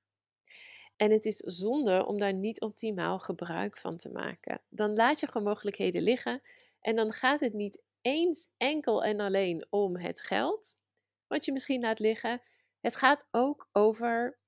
En 0.96 1.10
het 1.10 1.24
is 1.24 1.36
zonde 1.36 2.06
om 2.06 2.18
daar 2.18 2.32
niet 2.32 2.60
optimaal 2.60 3.18
gebruik 3.18 3.78
van 3.78 3.96
te 3.96 4.10
maken. 4.10 4.62
Dan 4.68 4.94
laat 4.94 5.20
je 5.20 5.26
gewoon 5.26 5.46
mogelijkheden 5.46 6.02
liggen 6.02 6.42
en 6.80 6.96
dan 6.96 7.12
gaat 7.12 7.40
het 7.40 7.52
niet 7.52 7.82
eens 8.00 8.48
enkel 8.56 9.04
en 9.04 9.20
alleen 9.20 9.66
om 9.70 9.96
het 9.96 10.22
geld, 10.22 10.78
wat 11.26 11.44
je 11.44 11.52
misschien 11.52 11.80
laat 11.80 11.98
liggen. 11.98 12.42
Het 12.80 12.96
gaat 12.96 13.28
ook 13.30 13.68
over 13.72 14.38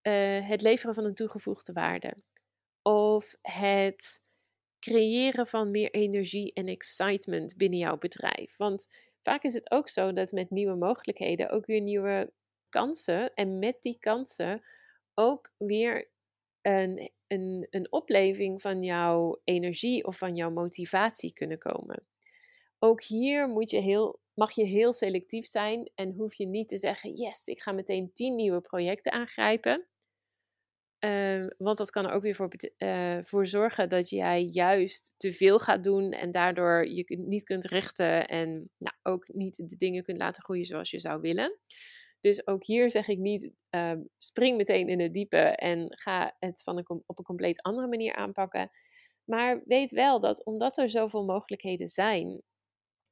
eh, 0.00 0.48
het 0.48 0.62
leveren 0.62 0.94
van 0.94 1.04
een 1.04 1.14
toegevoegde 1.14 1.72
waarde. 1.72 2.16
Of 2.82 3.34
het 3.42 4.22
creëren 4.78 5.46
van 5.46 5.70
meer 5.70 5.90
energie 5.90 6.52
en 6.52 6.66
excitement 6.66 7.56
binnen 7.56 7.78
jouw 7.78 7.98
bedrijf. 7.98 8.56
Want 8.56 8.88
vaak 9.20 9.42
is 9.42 9.54
het 9.54 9.70
ook 9.70 9.88
zo 9.88 10.12
dat 10.12 10.32
met 10.32 10.50
nieuwe 10.50 10.76
mogelijkheden 10.76 11.50
ook 11.50 11.66
weer 11.66 11.80
nieuwe 11.80 12.32
kansen 12.68 13.34
en 13.34 13.58
met 13.58 13.76
die 13.82 13.98
kansen 13.98 14.62
ook 15.14 15.52
weer 15.56 16.10
een, 16.62 17.10
een, 17.26 17.66
een 17.70 17.92
opleving 17.92 18.60
van 18.60 18.82
jouw 18.82 19.40
energie 19.44 20.04
of 20.04 20.18
van 20.18 20.36
jouw 20.36 20.50
motivatie 20.50 21.32
kunnen 21.32 21.58
komen. 21.58 22.06
Ook 22.78 23.02
hier 23.02 23.48
moet 23.48 23.70
je 23.70 23.80
heel, 23.80 24.20
mag 24.34 24.54
je 24.54 24.64
heel 24.64 24.92
selectief 24.92 25.46
zijn 25.46 25.90
en 25.94 26.12
hoef 26.12 26.34
je 26.34 26.46
niet 26.46 26.68
te 26.68 26.78
zeggen: 26.78 27.12
Yes, 27.12 27.46
ik 27.46 27.62
ga 27.62 27.72
meteen 27.72 28.12
10 28.12 28.34
nieuwe 28.34 28.60
projecten 28.60 29.12
aangrijpen. 29.12 29.86
Ehm, 30.98 31.48
want 31.58 31.78
dat 31.78 31.90
kan 31.90 32.06
er 32.06 32.12
ook 32.12 32.22
weer 32.22 32.34
voor, 32.34 32.48
uh, 32.78 33.18
voor 33.20 33.46
zorgen 33.46 33.88
dat 33.88 34.08
jij 34.08 34.42
juist 34.42 35.14
te 35.16 35.32
veel 35.32 35.58
gaat 35.58 35.84
doen 35.84 36.12
en 36.12 36.30
daardoor 36.30 36.88
je 36.88 37.18
niet 37.18 37.44
kunt 37.44 37.64
richten 37.64 38.26
en 38.26 38.70
nou, 38.78 38.96
ook 39.02 39.28
niet 39.34 39.68
de 39.68 39.76
dingen 39.76 40.02
kunt 40.02 40.18
laten 40.18 40.42
groeien 40.42 40.64
zoals 40.64 40.90
je 40.90 41.00
zou 41.00 41.20
willen. 41.20 41.58
Dus 42.20 42.46
ook 42.46 42.64
hier 42.64 42.90
zeg 42.90 43.08
ik 43.08 43.18
niet, 43.18 43.52
uh, 43.70 43.92
spring 44.16 44.56
meteen 44.56 44.88
in 44.88 45.00
het 45.00 45.12
diepe 45.12 45.36
en 45.36 45.86
ga 45.98 46.36
het 46.38 46.62
van 46.62 46.76
een, 46.76 47.02
op 47.06 47.18
een 47.18 47.24
compleet 47.24 47.62
andere 47.62 47.88
manier 47.88 48.14
aanpakken. 48.14 48.70
Maar 49.24 49.62
weet 49.64 49.90
wel 49.90 50.20
dat 50.20 50.44
omdat 50.44 50.78
er 50.78 50.90
zoveel 50.90 51.24
mogelijkheden 51.24 51.88
zijn, 51.88 52.42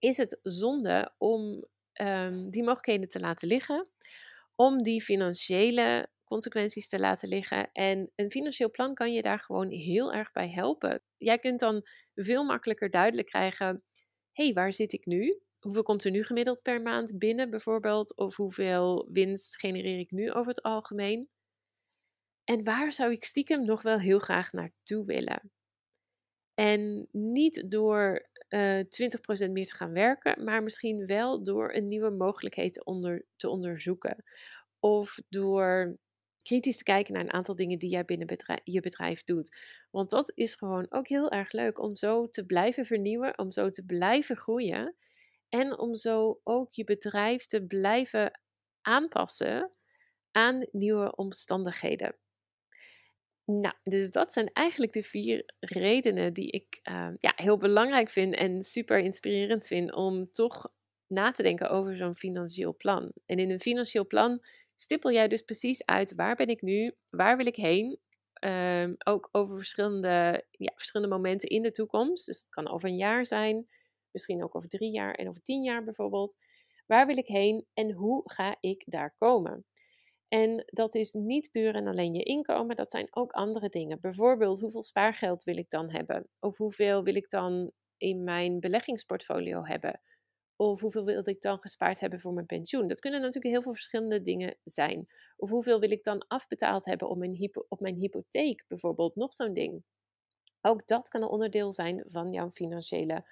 is 0.00 0.16
het 0.16 0.38
zonde 0.42 1.14
om 1.18 1.64
um, 2.00 2.50
die 2.50 2.62
mogelijkheden 2.62 3.08
te 3.08 3.20
laten 3.20 3.48
liggen. 3.48 3.88
Om 4.54 4.82
die 4.82 5.02
financiële 5.02 6.08
consequenties 6.24 6.88
te 6.88 6.98
laten 6.98 7.28
liggen. 7.28 7.72
En 7.72 8.10
een 8.16 8.30
financieel 8.30 8.70
plan 8.70 8.94
kan 8.94 9.12
je 9.12 9.22
daar 9.22 9.38
gewoon 9.38 9.70
heel 9.70 10.12
erg 10.12 10.32
bij 10.32 10.50
helpen. 10.50 11.02
Jij 11.16 11.38
kunt 11.38 11.60
dan 11.60 11.86
veel 12.14 12.44
makkelijker 12.44 12.90
duidelijk 12.90 13.26
krijgen: 13.28 13.82
hé, 14.32 14.44
hey, 14.44 14.52
waar 14.52 14.72
zit 14.72 14.92
ik 14.92 15.06
nu? 15.06 15.40
hoeveel 15.60 15.82
komt 15.82 16.04
er 16.04 16.10
nu 16.10 16.22
gemiddeld 16.22 16.62
per 16.62 16.82
maand 16.82 17.18
binnen 17.18 17.50
bijvoorbeeld? 17.50 18.16
Of 18.16 18.36
hoeveel 18.36 19.08
winst 19.12 19.58
genereer 19.58 19.98
ik 19.98 20.10
nu 20.10 20.32
over 20.32 20.48
het 20.48 20.62
algemeen? 20.62 21.28
En 22.44 22.64
waar 22.64 22.92
zou 22.92 23.12
ik 23.12 23.24
stiekem 23.24 23.64
nog 23.64 23.82
wel 23.82 23.98
heel 23.98 24.18
graag 24.18 24.52
naartoe 24.52 25.04
willen? 25.04 25.52
En 26.54 27.08
niet 27.12 27.70
door 27.70 28.28
uh, 28.50 28.78
eh, 28.78 28.86
20% 29.46 29.50
meer 29.50 29.66
te 29.66 29.74
gaan 29.74 29.92
werken, 29.92 30.44
maar 30.44 30.62
misschien 30.62 31.06
wel 31.06 31.42
door 31.42 31.74
een 31.74 31.88
nieuwe 31.88 32.10
mogelijkheid 32.10 32.84
onder, 32.84 33.24
te 33.36 33.48
onderzoeken. 33.48 34.24
Of 34.78 35.18
door 35.28 35.98
kritisch 36.42 36.76
te 36.76 36.82
kijken 36.82 37.12
naar 37.12 37.22
een 37.22 37.32
aantal 37.32 37.56
dingen 37.56 37.78
die 37.78 37.90
jij 37.90 38.04
binnen 38.04 38.36
je 38.64 38.80
bedrijf 38.80 39.24
doet. 39.24 39.56
Want 39.90 40.10
dat 40.10 40.32
is 40.34 40.54
gewoon 40.54 40.86
ook 40.88 41.08
heel 41.08 41.30
erg 41.30 41.52
leuk 41.52 41.78
om 41.78 41.96
zo 41.96 42.28
te 42.28 42.46
blijven 42.46 42.86
vernieuwen, 42.86 43.38
om 43.38 43.50
zo 43.50 43.68
te 43.68 43.84
blijven 43.84 44.36
groeien. 44.36 44.96
En 45.48 45.78
om 45.78 45.94
zo 45.94 46.40
ook 46.44 46.70
je 46.70 46.84
bedrijf 46.84 47.46
te 47.46 47.66
blijven 47.66 48.40
aanpassen 48.80 49.72
aan 50.30 50.66
nieuwe 50.70 51.16
omstandigheden. 51.16 52.19
Nou, 53.58 53.74
dus 53.82 54.10
dat 54.10 54.32
zijn 54.32 54.50
eigenlijk 54.52 54.92
de 54.92 55.02
vier 55.02 55.54
redenen 55.60 56.32
die 56.32 56.50
ik 56.50 56.80
uh, 56.90 57.08
ja, 57.18 57.32
heel 57.36 57.58
belangrijk 57.58 58.10
vind 58.10 58.34
en 58.34 58.62
super 58.62 58.98
inspirerend 58.98 59.66
vind 59.66 59.94
om 59.94 60.30
toch 60.30 60.72
na 61.06 61.30
te 61.30 61.42
denken 61.42 61.70
over 61.70 61.96
zo'n 61.96 62.14
financieel 62.14 62.76
plan. 62.76 63.12
En 63.26 63.38
in 63.38 63.50
een 63.50 63.60
financieel 63.60 64.06
plan 64.06 64.44
stippel 64.74 65.12
jij 65.12 65.28
dus 65.28 65.42
precies 65.42 65.84
uit 65.84 66.14
waar 66.14 66.36
ben 66.36 66.48
ik 66.48 66.62
nu, 66.62 66.94
waar 67.08 67.36
wil 67.36 67.46
ik 67.46 67.56
heen. 67.56 67.98
Um, 68.44 68.96
ook 68.98 69.28
over 69.32 69.56
verschillende, 69.56 70.44
ja, 70.50 70.72
verschillende 70.74 71.14
momenten 71.14 71.48
in 71.48 71.62
de 71.62 71.70
toekomst. 71.70 72.26
Dus 72.26 72.38
het 72.40 72.48
kan 72.48 72.68
over 72.68 72.88
een 72.88 72.96
jaar 72.96 73.26
zijn, 73.26 73.66
Misschien 74.10 74.44
ook 74.44 74.54
over 74.54 74.68
drie 74.68 74.90
jaar 74.90 75.14
en 75.14 75.28
over 75.28 75.42
tien 75.42 75.62
jaar 75.62 75.84
bijvoorbeeld. 75.84 76.36
Waar 76.86 77.06
wil 77.06 77.16
ik 77.16 77.26
heen 77.26 77.66
en 77.74 77.92
hoe 77.92 78.22
ga 78.24 78.56
ik 78.60 78.82
daar 78.86 79.14
komen? 79.18 79.64
En 80.30 80.64
dat 80.66 80.94
is 80.94 81.12
niet 81.12 81.50
puur 81.50 81.74
en 81.74 81.86
alleen 81.86 82.14
je 82.14 82.22
inkomen, 82.22 82.76
dat 82.76 82.90
zijn 82.90 83.08
ook 83.10 83.32
andere 83.32 83.68
dingen. 83.68 84.00
Bijvoorbeeld, 84.00 84.60
hoeveel 84.60 84.82
spaargeld 84.82 85.42
wil 85.42 85.56
ik 85.56 85.70
dan 85.70 85.90
hebben? 85.90 86.28
Of 86.40 86.56
hoeveel 86.56 87.02
wil 87.02 87.14
ik 87.14 87.30
dan 87.30 87.70
in 87.96 88.24
mijn 88.24 88.60
beleggingsportfolio 88.60 89.64
hebben? 89.64 90.00
Of 90.56 90.80
hoeveel 90.80 91.04
wil 91.04 91.28
ik 91.28 91.40
dan 91.40 91.58
gespaard 91.60 92.00
hebben 92.00 92.20
voor 92.20 92.32
mijn 92.32 92.46
pensioen? 92.46 92.86
Dat 92.86 93.00
kunnen 93.00 93.20
natuurlijk 93.20 93.54
heel 93.54 93.62
veel 93.62 93.72
verschillende 93.72 94.22
dingen 94.22 94.56
zijn. 94.64 95.08
Of 95.36 95.50
hoeveel 95.50 95.80
wil 95.80 95.90
ik 95.90 96.04
dan 96.04 96.24
afbetaald 96.28 96.84
hebben 96.84 97.08
op 97.08 97.16
mijn, 97.16 97.50
op 97.68 97.80
mijn 97.80 97.96
hypotheek, 97.96 98.64
bijvoorbeeld? 98.68 99.16
Nog 99.16 99.34
zo'n 99.34 99.52
ding. 99.52 99.84
Ook 100.60 100.86
dat 100.86 101.08
kan 101.08 101.22
een 101.22 101.28
onderdeel 101.28 101.72
zijn 101.72 102.02
van 102.06 102.32
jouw 102.32 102.50
financiële 102.50 103.24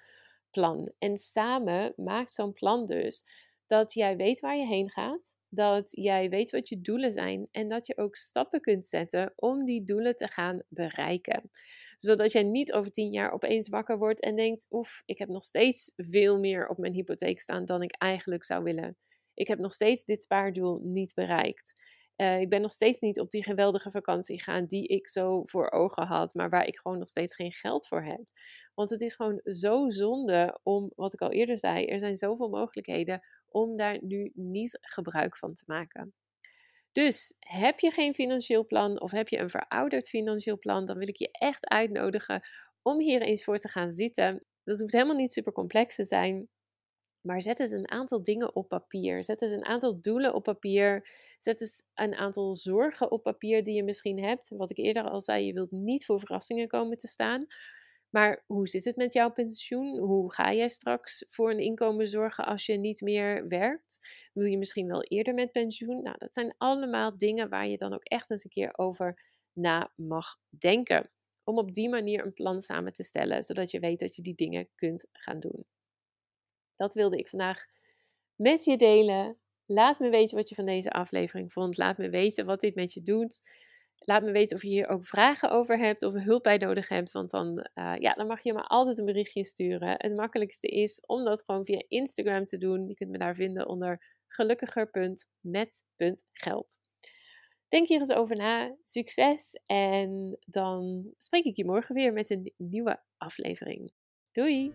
plan. 0.49 0.93
En 0.97 1.17
samen 1.17 1.93
maakt 1.95 2.31
zo'n 2.31 2.53
plan 2.53 2.85
dus 2.85 3.25
dat 3.69 3.93
jij 3.93 4.17
weet 4.17 4.39
waar 4.39 4.57
je 4.57 4.65
heen 4.65 4.89
gaat, 4.89 5.37
dat 5.49 5.89
jij 5.91 6.29
weet 6.29 6.51
wat 6.51 6.69
je 6.69 6.81
doelen 6.81 7.13
zijn 7.13 7.47
en 7.51 7.67
dat 7.67 7.87
je 7.87 7.97
ook 7.97 8.15
stappen 8.15 8.61
kunt 8.61 8.85
zetten 8.85 9.33
om 9.35 9.65
die 9.65 9.83
doelen 9.83 10.15
te 10.15 10.27
gaan 10.27 10.61
bereiken. 10.69 11.49
Zodat 11.97 12.31
jij 12.31 12.43
niet 12.43 12.73
over 12.73 12.91
tien 12.91 13.11
jaar 13.11 13.31
opeens 13.31 13.69
wakker 13.69 13.97
wordt 13.97 14.21
en 14.21 14.35
denkt: 14.35 14.67
oef, 14.69 15.01
ik 15.05 15.17
heb 15.17 15.29
nog 15.29 15.43
steeds 15.43 15.93
veel 15.95 16.39
meer 16.39 16.67
op 16.67 16.77
mijn 16.77 16.93
hypotheek 16.93 17.39
staan 17.39 17.65
dan 17.65 17.81
ik 17.81 17.95
eigenlijk 17.97 18.43
zou 18.43 18.63
willen. 18.63 18.97
Ik 19.33 19.47
heb 19.47 19.59
nog 19.59 19.73
steeds 19.73 20.05
dit 20.05 20.21
spaardoel 20.21 20.79
niet 20.83 21.13
bereikt. 21.13 21.73
Uh, 22.21 22.39
ik 22.39 22.49
ben 22.49 22.61
nog 22.61 22.71
steeds 22.71 22.99
niet 22.99 23.19
op 23.19 23.29
die 23.29 23.43
geweldige 23.43 23.91
vakantie 23.91 24.41
gaan 24.41 24.65
die 24.65 24.87
ik 24.87 25.07
zo 25.07 25.43
voor 25.43 25.71
ogen 25.71 26.05
had, 26.05 26.33
maar 26.33 26.49
waar 26.49 26.65
ik 26.65 26.77
gewoon 26.79 26.97
nog 26.99 27.09
steeds 27.09 27.35
geen 27.35 27.51
geld 27.51 27.87
voor 27.87 28.03
heb. 28.03 28.21
Want 28.73 28.89
het 28.89 29.01
is 29.01 29.15
gewoon 29.15 29.41
zo 29.43 29.89
zonde 29.89 30.59
om, 30.63 30.91
wat 30.95 31.13
ik 31.13 31.21
al 31.21 31.31
eerder 31.31 31.57
zei, 31.57 31.85
er 31.85 31.99
zijn 31.99 32.15
zoveel 32.15 32.49
mogelijkheden 32.49 33.21
om 33.51 33.77
daar 33.77 33.97
nu 34.01 34.31
niet 34.33 34.77
gebruik 34.81 35.37
van 35.37 35.53
te 35.53 35.63
maken. 35.65 36.13
Dus 36.91 37.33
heb 37.39 37.79
je 37.79 37.91
geen 37.91 38.13
financieel 38.13 38.65
plan 38.65 39.01
of 39.01 39.11
heb 39.11 39.27
je 39.27 39.39
een 39.39 39.49
verouderd 39.49 40.09
financieel 40.09 40.59
plan, 40.59 40.85
dan 40.85 40.97
wil 40.97 41.07
ik 41.07 41.17
je 41.17 41.31
echt 41.31 41.69
uitnodigen 41.69 42.41
om 42.81 42.99
hier 42.99 43.21
eens 43.21 43.43
voor 43.43 43.57
te 43.57 43.69
gaan 43.69 43.89
zitten. 43.89 44.43
Dat 44.63 44.79
hoeft 44.79 44.93
helemaal 44.93 45.15
niet 45.15 45.33
super 45.33 45.53
complex 45.53 45.95
te 45.95 46.03
zijn. 46.03 46.49
Maar 47.21 47.41
zet 47.41 47.59
eens 47.59 47.71
een 47.71 47.91
aantal 47.91 48.23
dingen 48.23 48.55
op 48.55 48.67
papier. 48.67 49.23
Zet 49.23 49.41
eens 49.41 49.51
een 49.51 49.65
aantal 49.65 50.01
doelen 50.01 50.33
op 50.33 50.43
papier. 50.43 51.09
Zet 51.37 51.61
eens 51.61 51.83
een 51.93 52.15
aantal 52.15 52.55
zorgen 52.55 53.11
op 53.11 53.23
papier 53.23 53.63
die 53.63 53.75
je 53.75 53.83
misschien 53.83 54.23
hebt. 54.23 54.49
Wat 54.49 54.69
ik 54.69 54.77
eerder 54.77 55.03
al 55.03 55.21
zei, 55.21 55.45
je 55.45 55.53
wilt 55.53 55.71
niet 55.71 56.05
voor 56.05 56.19
verrassingen 56.19 56.67
komen 56.67 56.97
te 56.97 57.07
staan. 57.07 57.47
Maar 58.09 58.43
hoe 58.45 58.67
zit 58.67 58.85
het 58.85 58.95
met 58.95 59.13
jouw 59.13 59.31
pensioen? 59.31 59.97
Hoe 59.97 60.33
ga 60.33 60.53
jij 60.53 60.69
straks 60.69 61.25
voor 61.27 61.51
een 61.51 61.59
inkomen 61.59 62.07
zorgen 62.07 62.45
als 62.45 62.65
je 62.65 62.77
niet 62.77 63.01
meer 63.01 63.47
werkt? 63.47 63.99
Wil 64.33 64.45
je 64.45 64.57
misschien 64.57 64.87
wel 64.87 65.03
eerder 65.03 65.33
met 65.33 65.51
pensioen? 65.51 66.01
Nou, 66.01 66.17
dat 66.17 66.33
zijn 66.33 66.55
allemaal 66.57 67.17
dingen 67.17 67.49
waar 67.49 67.67
je 67.67 67.77
dan 67.77 67.93
ook 67.93 68.03
echt 68.03 68.29
eens 68.29 68.43
een 68.43 68.49
keer 68.49 68.77
over 68.77 69.21
na 69.53 69.91
mag 69.95 70.37
denken. 70.49 71.09
Om 71.43 71.57
op 71.57 71.73
die 71.73 71.89
manier 71.89 72.25
een 72.25 72.33
plan 72.33 72.61
samen 72.61 72.93
te 72.93 73.03
stellen, 73.03 73.43
zodat 73.43 73.71
je 73.71 73.79
weet 73.79 73.99
dat 73.99 74.15
je 74.15 74.21
die 74.21 74.35
dingen 74.35 74.69
kunt 74.75 75.05
gaan 75.11 75.39
doen. 75.39 75.65
Dat 76.75 76.93
wilde 76.93 77.17
ik 77.17 77.29
vandaag 77.29 77.65
met 78.35 78.63
je 78.63 78.77
delen. 78.77 79.37
Laat 79.65 79.99
me 79.99 80.09
weten 80.09 80.37
wat 80.37 80.49
je 80.49 80.55
van 80.55 80.65
deze 80.65 80.91
aflevering 80.91 81.53
vond. 81.53 81.77
Laat 81.77 81.97
me 81.97 82.09
weten 82.09 82.45
wat 82.45 82.59
dit 82.59 82.75
met 82.75 82.93
je 82.93 83.01
doet. 83.01 83.41
Laat 83.99 84.23
me 84.23 84.31
weten 84.31 84.55
of 84.55 84.63
je 84.63 84.69
hier 84.69 84.87
ook 84.87 85.05
vragen 85.05 85.51
over 85.51 85.77
hebt 85.77 86.03
of 86.03 86.13
hulp 86.13 86.43
bij 86.43 86.57
nodig 86.57 86.87
hebt. 86.87 87.11
Want 87.11 87.29
dan, 87.29 87.67
uh, 87.75 87.95
ja, 87.99 88.13
dan 88.13 88.27
mag 88.27 88.43
je 88.43 88.53
me 88.53 88.61
altijd 88.61 88.97
een 88.97 89.05
berichtje 89.05 89.45
sturen. 89.45 89.95
Het 89.97 90.15
makkelijkste 90.15 90.67
is 90.67 91.03
om 91.05 91.23
dat 91.23 91.43
gewoon 91.45 91.65
via 91.65 91.83
Instagram 91.87 92.45
te 92.45 92.57
doen. 92.57 92.87
Je 92.87 92.93
kunt 92.93 93.09
me 93.09 93.17
daar 93.17 93.35
vinden 93.35 93.67
onder 93.67 94.03
gelukkiger.met.geld. 94.27 96.79
Denk 97.67 97.87
hier 97.87 97.99
eens 97.99 98.11
over 98.11 98.35
na. 98.35 98.75
Succes! 98.83 99.59
En 99.65 100.37
dan 100.45 101.05
spreek 101.17 101.43
ik 101.43 101.55
je 101.55 101.65
morgen 101.65 101.95
weer 101.95 102.13
met 102.13 102.29
een 102.29 102.53
nieuwe 102.57 102.99
aflevering. 103.17 103.91
Doei! 104.31 104.73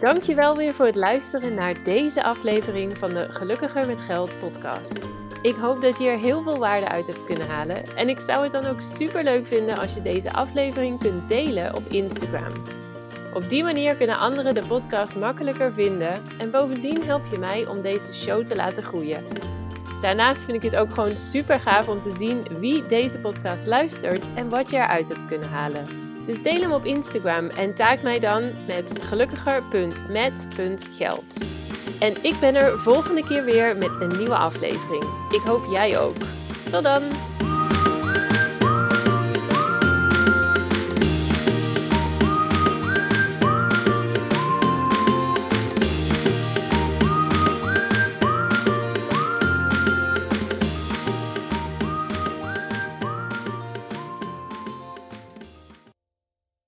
Dankjewel 0.00 0.56
weer 0.56 0.74
voor 0.74 0.86
het 0.86 0.94
luisteren 0.94 1.54
naar 1.54 1.84
deze 1.84 2.22
aflevering 2.22 2.98
van 2.98 3.14
de 3.14 3.20
Gelukkiger 3.20 3.86
met 3.86 4.02
Geld 4.02 4.38
podcast. 4.38 4.98
Ik 5.42 5.54
hoop 5.54 5.80
dat 5.80 5.98
je 5.98 6.08
er 6.08 6.18
heel 6.18 6.42
veel 6.42 6.58
waarde 6.58 6.88
uit 6.88 7.06
hebt 7.06 7.24
kunnen 7.24 7.48
halen. 7.48 7.96
En 7.96 8.08
ik 8.08 8.20
zou 8.20 8.42
het 8.42 8.52
dan 8.52 8.64
ook 8.66 8.80
super 8.80 9.22
leuk 9.22 9.46
vinden 9.46 9.78
als 9.78 9.94
je 9.94 10.02
deze 10.02 10.32
aflevering 10.32 10.98
kunt 10.98 11.28
delen 11.28 11.74
op 11.74 11.82
Instagram. 11.86 12.52
Op 13.34 13.48
die 13.48 13.62
manier 13.62 13.96
kunnen 13.96 14.18
anderen 14.18 14.54
de 14.54 14.66
podcast 14.66 15.16
makkelijker 15.16 15.72
vinden 15.72 16.22
en 16.38 16.50
bovendien 16.50 17.04
help 17.04 17.22
je 17.30 17.38
mij 17.38 17.66
om 17.66 17.82
deze 17.82 18.14
show 18.14 18.46
te 18.46 18.56
laten 18.56 18.82
groeien. 18.82 19.24
Daarnaast 20.00 20.44
vind 20.44 20.64
ik 20.64 20.70
het 20.70 20.80
ook 20.80 20.94
gewoon 20.94 21.16
super 21.16 21.60
gaaf 21.60 21.88
om 21.88 22.00
te 22.00 22.10
zien 22.10 22.42
wie 22.58 22.86
deze 22.86 23.18
podcast 23.18 23.66
luistert 23.66 24.26
en 24.34 24.48
wat 24.48 24.70
je 24.70 24.76
eruit 24.76 25.08
hebt 25.08 25.26
kunnen 25.26 25.48
halen. 25.48 25.84
Dus 26.24 26.42
deel 26.42 26.60
hem 26.60 26.72
op 26.72 26.84
Instagram 26.84 27.46
en 27.46 27.74
taak 27.74 28.02
mij 28.02 28.18
dan 28.18 28.42
met 28.66 29.04
gelukkiger.met.geld. 29.04 31.44
En 31.98 32.24
ik 32.24 32.40
ben 32.40 32.54
er 32.54 32.78
volgende 32.78 33.24
keer 33.24 33.44
weer 33.44 33.76
met 33.76 34.00
een 34.00 34.18
nieuwe 34.18 34.36
aflevering. 34.36 35.04
Ik 35.30 35.40
hoop 35.44 35.64
jij 35.70 35.98
ook. 35.98 36.16
Tot 36.70 36.82
dan! 36.82 37.02